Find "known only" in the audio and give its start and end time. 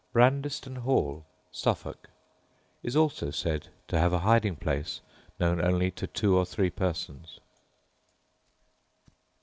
5.39-5.91